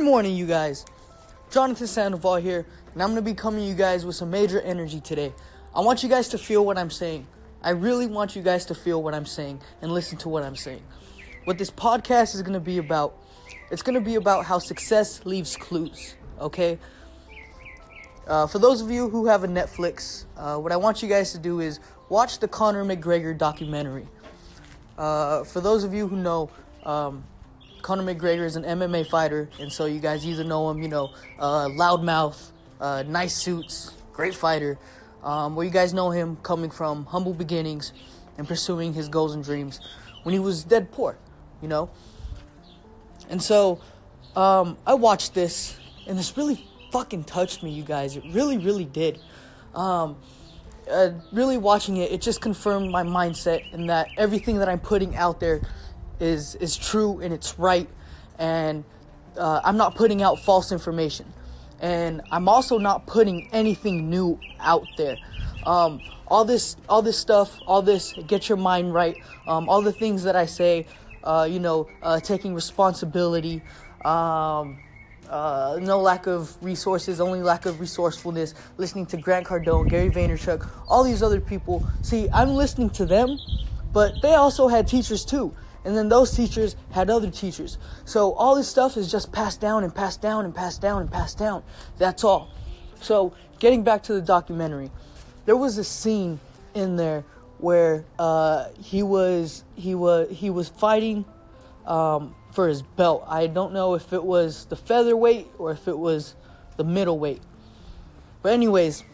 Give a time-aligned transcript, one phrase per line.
[0.00, 0.86] Good morning, you guys.
[1.50, 2.64] Jonathan Sandoval here,
[2.94, 5.30] and I'm to be coming to you guys with some major energy today.
[5.76, 7.26] I want you guys to feel what I'm saying.
[7.62, 10.56] I really want you guys to feel what I'm saying and listen to what I'm
[10.56, 10.82] saying.
[11.44, 13.14] What this podcast is to be about,
[13.70, 16.78] it's to be about how success leaves clues, okay?
[18.26, 21.32] Uh, for those of you who have a Netflix, uh, what I want you guys
[21.32, 21.78] to do is
[22.08, 24.08] watch the Conor McGregor documentary.
[24.96, 26.48] Uh, for those of you who know,
[26.84, 27.22] um,
[27.82, 31.10] Conor McGregor is an MMA fighter, and so you guys either know him, you know,
[31.38, 34.78] uh, loudmouth, uh, nice suits, great fighter,
[35.22, 37.92] um, you guys know him coming from humble beginnings
[38.38, 39.80] and pursuing his goals and dreams
[40.22, 41.18] when he was dead poor,
[41.60, 41.90] you know.
[43.28, 43.80] And so
[44.34, 45.76] um, I watched this,
[46.06, 48.16] and this really fucking touched me, you guys.
[48.16, 49.20] It really, really did.
[49.74, 50.16] Um,
[50.90, 55.14] uh, really watching it, it just confirmed my mindset and that everything that I'm putting
[55.14, 55.60] out there
[56.20, 57.88] is is true and it's right,
[58.38, 58.84] and
[59.36, 61.32] uh, I'm not putting out false information,
[61.80, 65.16] and I'm also not putting anything new out there.
[65.66, 69.16] Um, all this, all this stuff, all this, get your mind right.
[69.46, 70.86] Um, all the things that I say,
[71.24, 73.62] uh, you know, uh, taking responsibility.
[74.04, 74.78] Um,
[75.28, 80.68] uh, no lack of resources, only lack of resourcefulness, listening to Grant Cardone, Gary Vaynerchuk,
[80.88, 81.86] all these other people.
[82.02, 83.38] See, I'm listening to them,
[83.92, 85.54] but they also had teachers too.
[85.84, 87.78] And then those teachers had other teachers.
[88.04, 91.10] So all this stuff is just passed down and passed down and passed down and
[91.10, 91.62] passed down.
[91.98, 92.52] That's all.
[93.00, 94.90] So getting back to the documentary,
[95.46, 96.38] there was a scene
[96.74, 97.24] in there
[97.58, 101.24] where uh, he was he was he was fighting
[101.86, 103.24] um, for his belt.
[103.26, 106.34] I don't know if it was the featherweight or if it was
[106.76, 107.42] the middleweight.
[108.42, 109.04] But anyways,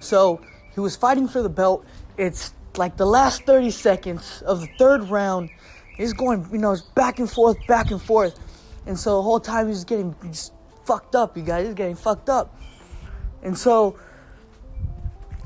[0.00, 0.40] so
[0.74, 1.84] he was fighting for the belt.
[2.16, 5.50] It's like the last 30 seconds of the third round,
[5.96, 8.38] he's going, you know, it's back and forth, back and forth.
[8.86, 10.52] And so the whole time he's getting just
[10.84, 11.66] fucked up, you guys.
[11.66, 12.60] He's getting fucked up.
[13.42, 13.98] And so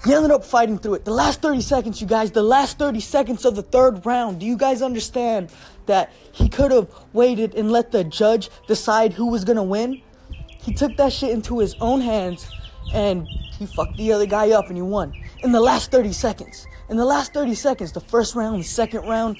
[0.05, 1.05] he ended up fighting through it.
[1.05, 4.41] The last 30 seconds, you guys, the last 30 seconds of the third round.
[4.41, 5.51] Do you guys understand
[5.87, 10.03] that he could have waited and let the judge decide who was to win?
[10.49, 12.51] He took that shit into his own hands
[12.93, 13.27] and
[13.59, 16.67] he fucked the other guy up and he won in the last 30 seconds.
[16.89, 19.37] In the last 30 seconds, the first round, the second round,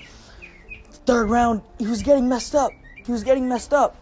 [0.91, 2.73] the third round, he was getting messed up.
[3.05, 3.97] He was getting messed up.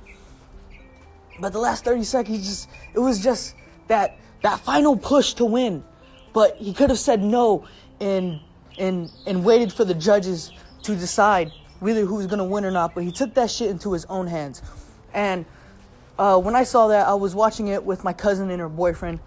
[1.40, 3.54] But the last 30 seconds, just it was just
[3.86, 5.84] that that final push to win.
[6.32, 7.66] But he could have said no
[8.00, 8.40] and
[8.78, 12.94] and and waited for the judges to decide really who was gonna win or not.
[12.94, 14.62] But he took that shit into his own hands.
[15.14, 15.46] And
[16.18, 19.20] uh, when I saw that, I was watching it with my cousin and her boyfriend.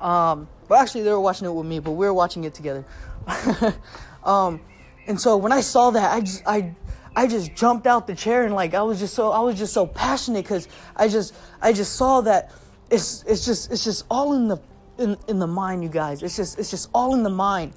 [0.00, 2.84] Um, well, actually, they were watching it with me, but we were watching it together.
[4.24, 4.60] um,
[5.06, 6.74] and so when I saw that, I just, I,
[7.16, 9.72] I just jumped out the chair and like I was just so I was just
[9.72, 12.50] so passionate because I just I just saw that
[12.90, 14.58] it's it's just it's just all in the
[14.98, 16.22] in, in the mind, you guys.
[16.22, 17.72] It's just it's just all in the mind,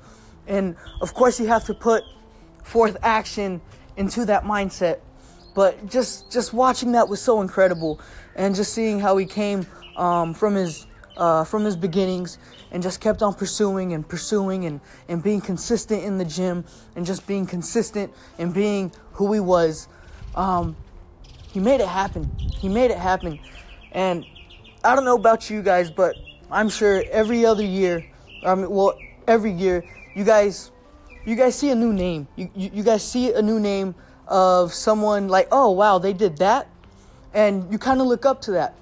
[0.48, 2.04] and of course you have to put
[2.64, 3.62] forth action
[3.96, 5.00] into that mindset.
[5.54, 8.00] But just just watching that was so incredible,
[8.36, 9.68] and just seeing how he came
[9.98, 10.87] um, from his
[11.18, 12.38] uh, from his beginnings
[12.72, 14.80] and just kept on pursuing and pursuing and,
[15.10, 16.64] and being consistent in the gym
[16.96, 19.88] and just being consistent and being who he was.
[20.36, 20.76] Um,
[21.52, 22.30] he made it happen.
[22.38, 23.40] He made it happen.
[23.92, 24.26] And
[24.84, 26.16] I don't know about you guys, but
[26.52, 28.06] I'm sure every other year,
[28.46, 28.98] I mean, well,
[29.28, 29.84] every year,
[30.16, 30.72] you guys,
[31.26, 32.28] you guys see a new name.
[32.36, 33.96] You, you, you guys see a new name
[34.28, 36.68] of someone like, oh wow, they did that,
[37.34, 38.76] and you kind of look up to that.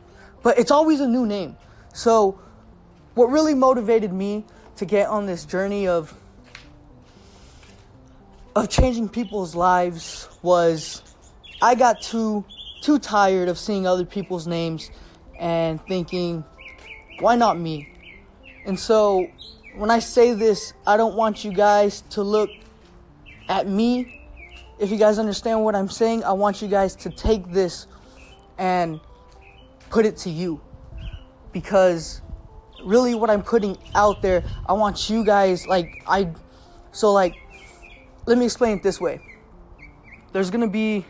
[0.44, 1.58] But it's always a new name.
[1.96, 2.38] So,
[3.14, 4.44] what really motivated me
[4.76, 6.14] to get on this journey of
[8.54, 11.02] of changing people's lives was
[11.62, 12.44] I got too
[12.82, 14.92] too tired of seeing other people's names
[15.40, 16.44] and thinking,
[17.22, 17.94] why not me?
[18.66, 19.30] And so,
[19.78, 22.50] when I say this, I don't want you guys to look
[23.48, 24.22] at me.
[24.80, 27.88] If you guys understand what I'm saying, I want you guys to take this
[28.58, 29.00] and
[29.90, 30.60] put it to you
[31.56, 32.22] because
[32.84, 36.30] really what I'm putting out there, I want you guys like I
[36.92, 37.34] so like
[38.26, 39.22] let me explain it this way.
[40.34, 41.06] There's going to be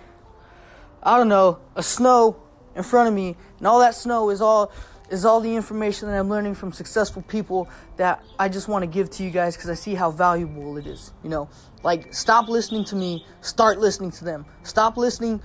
[1.02, 2.38] I don't know, a snow
[2.76, 4.72] in front of me, and all that snow is all
[5.10, 7.68] is all the information that I'm learning from successful people
[7.98, 10.86] that I just want to give to you guys because I see how valuable it
[10.86, 11.12] is.
[11.24, 11.50] You know,
[11.82, 14.46] like stop listening to me, start listening to them.
[14.62, 15.42] Stop listening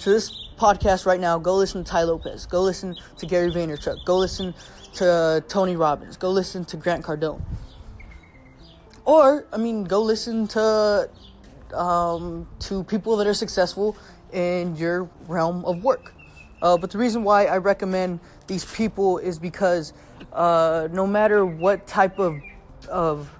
[0.00, 2.46] to this podcast right now, go listen to Tai Lopez.
[2.46, 4.04] Go listen to Gary Vaynerchuk.
[4.04, 4.54] Go listen
[4.94, 6.16] to Tony Robbins.
[6.16, 7.42] Go listen to Grant Cardone.
[9.04, 11.10] Or, I mean, go listen to
[11.74, 13.96] um, to people that are successful
[14.32, 16.14] in your realm of work.
[16.62, 19.92] Uh, but the reason why I recommend these people is because
[20.32, 22.40] uh, no matter what type of
[22.88, 23.30] of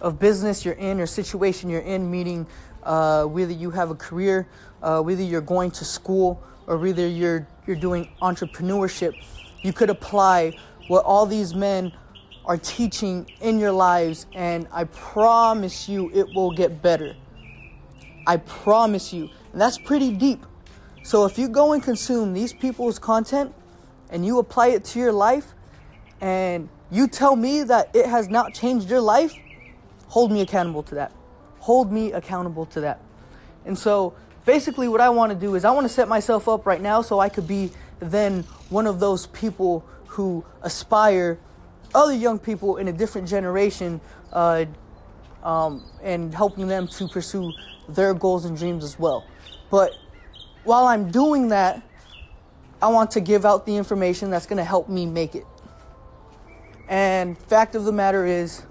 [0.00, 2.46] of business you're in or situation you're in, meaning
[2.84, 4.46] uh, whether you have a career,
[4.82, 9.14] uh, whether you're going to school, or whether you're you're doing entrepreneurship,
[9.62, 10.56] you could apply
[10.88, 11.92] what all these men
[12.44, 17.16] are teaching in your lives, and I promise you it will get better.
[18.26, 19.30] I promise you.
[19.52, 20.44] And that's pretty deep.
[21.02, 23.54] So if you go and consume these people's content
[24.10, 25.54] and you apply it to your life,
[26.20, 29.34] and you tell me that it has not changed your life,
[30.08, 31.12] hold me accountable to that.
[31.64, 33.00] Hold me accountable to that.
[33.64, 34.12] And so
[34.44, 37.00] basically, what I want to do is I want to set myself up right now
[37.00, 37.70] so I could be
[38.00, 41.38] then one of those people who aspire
[41.94, 43.98] other young people in a different generation
[44.34, 44.66] uh,
[45.42, 47.50] um, and helping them to pursue
[47.88, 49.24] their goals and dreams as well.
[49.70, 49.92] But
[50.64, 51.82] while I'm doing that,
[52.82, 55.46] I want to give out the information that's going to help me make it.
[56.90, 58.64] And fact of the matter is,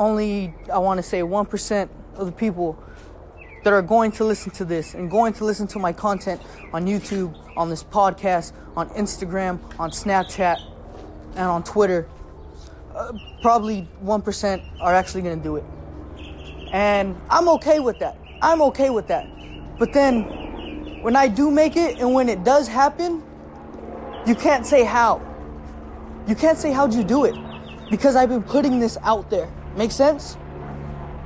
[0.00, 2.82] only I want to say 1% of the people
[3.62, 6.40] that are going to listen to this and going to listen to my content
[6.72, 10.58] on YouTube, on this podcast, on Instagram, on Snapchat,
[11.32, 12.08] and on Twitter,
[12.94, 13.12] uh,
[13.42, 15.64] probably 1% are actually going to do it.
[16.72, 18.16] And I'm okay with that.
[18.40, 19.28] I'm okay with that.
[19.78, 23.22] But then when I do make it and when it does happen,
[24.26, 25.20] you can't say how.
[26.26, 27.34] You can't say how'd you do it
[27.90, 29.50] because I've been putting this out there.
[29.80, 30.36] Make sense?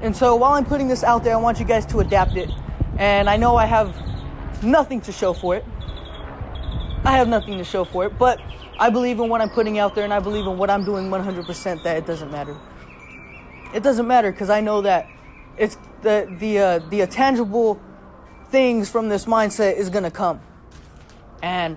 [0.00, 2.48] And so while I'm putting this out there, I want you guys to adapt it.
[2.98, 3.92] And I know I have
[4.62, 5.64] nothing to show for it.
[7.04, 8.40] I have nothing to show for it, but
[8.78, 11.10] I believe in what I'm putting out there and I believe in what I'm doing
[11.10, 12.56] 100% that it doesn't matter.
[13.74, 15.08] It doesn't matter because I know that
[15.56, 17.80] it's the the uh, the tangible
[18.50, 20.40] things from this mindset is going to come.
[21.42, 21.76] And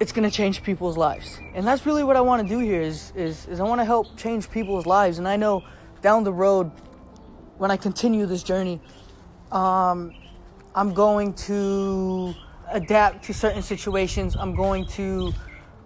[0.00, 1.40] it's going to change people's lives.
[1.54, 3.84] And that's really what I want to do here is is is I want to
[3.84, 5.64] help change people's lives and I know
[6.02, 6.70] down the road
[7.56, 8.80] when I continue this journey
[9.50, 10.14] um,
[10.74, 12.34] I'm going to
[12.70, 14.36] adapt to certain situations.
[14.36, 15.32] I'm going to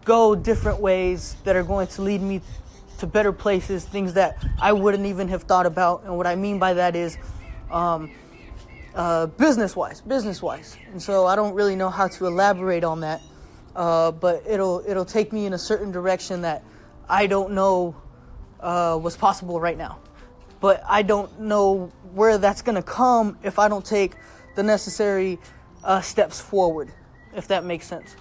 [0.04, 2.40] go different ways that are going to lead me
[2.98, 6.04] to better places, things that I wouldn't even have thought about.
[6.04, 7.16] And what I mean by that is
[7.70, 8.10] um,
[8.94, 10.76] uh, business wise, business wise.
[10.90, 13.22] And so I don't really know how to elaborate on that,
[13.74, 16.64] uh, but it'll it'll take me in a certain direction that
[17.08, 17.96] I don't know
[18.60, 19.98] uh, was possible right now.
[20.60, 24.12] But I don't know where that's gonna come if I don't take
[24.54, 25.38] the necessary
[25.82, 26.92] uh, steps forward,
[27.34, 28.14] if that makes sense.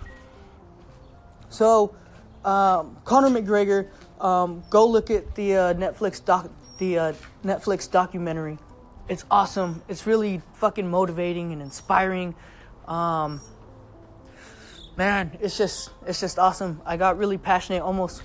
[1.49, 1.95] So,
[2.45, 3.89] um, Conor McGregor,
[4.19, 7.13] um, go look at the uh, Netflix doc, the uh,
[7.43, 8.57] Netflix documentary.
[9.09, 9.83] It's awesome.
[9.89, 12.33] It's really fucking motivating and inspiring.
[12.87, 13.41] Um,
[15.01, 16.79] man, it's just it's just awesome.
[16.85, 18.21] I got really passionate, almost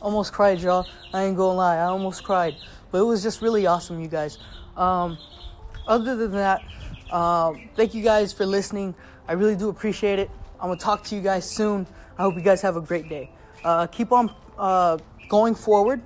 [0.00, 0.86] almost cried, y'all.
[1.12, 2.54] I ain't gonna lie, I almost cried.
[2.92, 4.38] But it was just really awesome, you guys.
[4.76, 5.18] Um,
[5.84, 6.60] other than that,
[7.10, 8.94] um, thank you guys for listening.
[9.26, 10.30] I really do appreciate it.
[10.60, 11.88] I'm gonna talk to you guys soon.
[12.16, 13.28] I hope you guys have a great day.
[13.64, 14.98] Uh, keep on uh,
[15.28, 16.00] going forward.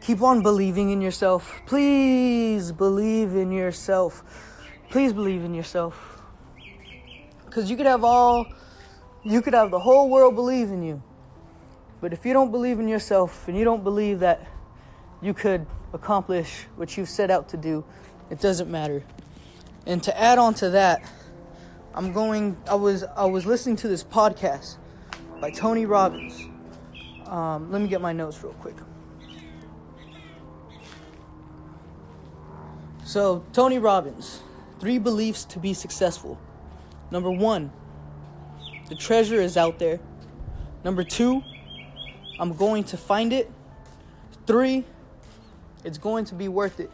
[0.00, 1.60] Keep on believing in yourself.
[1.66, 4.24] Please believe in yourself.
[4.88, 6.22] Please believe in yourself.
[7.44, 8.46] Because you could have all,
[9.24, 11.02] you could have the whole world believe in you.
[12.00, 14.46] But if you don't believe in yourself and you don't believe that
[15.22, 17.84] you could accomplish what you've set out to do,
[18.30, 19.02] it doesn't matter.
[19.86, 21.02] And to add on to that,
[21.94, 22.56] I'm going.
[22.68, 24.76] I was I was listening to this podcast
[25.40, 26.48] by Tony Robbins.
[27.26, 28.76] Um, let me get my notes real quick.
[33.04, 34.40] So Tony Robbins,
[34.80, 36.38] three beliefs to be successful.
[37.10, 37.70] Number one,
[38.88, 40.00] the treasure is out there.
[40.84, 41.42] Number two,
[42.38, 43.50] I'm going to find it.
[44.46, 44.84] Three,
[45.84, 46.90] it's going to be worth it.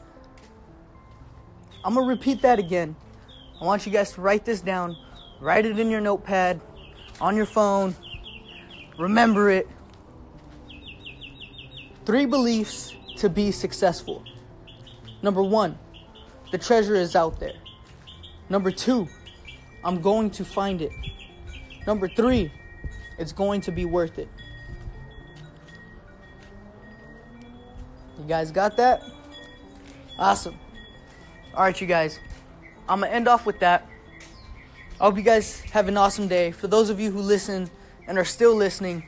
[1.85, 2.95] I'm gonna repeat that again.
[3.61, 4.97] I want you guys to write this down,
[5.41, 6.61] write it in your notepad,
[7.21, 7.95] on your phone,
[8.99, 9.69] remember it.
[12.05, 14.25] Three beliefs to be successful.
[15.23, 15.79] Number one,
[16.51, 17.55] the treasure is out there.
[18.49, 19.09] Number two,
[19.85, 20.93] I'm going to find it.
[21.87, 22.53] Number three,
[23.19, 24.29] it's going to be worth it.
[28.19, 29.03] You guys got that?
[30.19, 30.59] Awesome.
[31.55, 32.21] All right, you guys.
[32.89, 33.87] I'm going to end off with that.
[35.01, 36.51] I hope you guys have an awesome day.
[36.51, 37.71] For those of you who listen
[38.07, 39.03] and are still listening,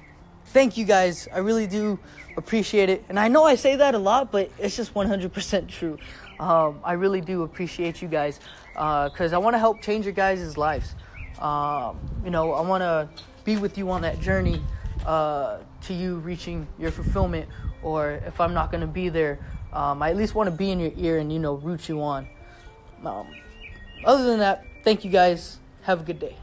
[0.46, 1.28] thank you guys.
[1.32, 1.98] I really do
[2.36, 3.04] appreciate it.
[3.10, 5.98] And I know I say that a lot, but it's just 100% true.
[6.40, 8.40] Um, I really do appreciate you guys
[8.72, 10.94] because uh, I want to help change your guys' lives.
[11.42, 13.08] Um, you know, I want to
[13.44, 14.62] be with you on that journey
[15.04, 17.48] uh, to you reaching your fulfillment,
[17.82, 19.40] or if I'm not going to be there,
[19.72, 22.00] um, I at least want to be in your ear and, you know, root you
[22.00, 22.28] on.
[23.04, 23.26] Um,
[24.04, 25.58] other than that, thank you guys.
[25.82, 26.36] Have a good day.